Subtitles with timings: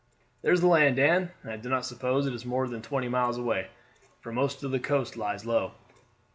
[0.41, 3.07] "There is the land, Dan; and I do not suppose it is more than twenty
[3.07, 3.67] miles away,
[4.19, 5.73] for most of the coast lies low."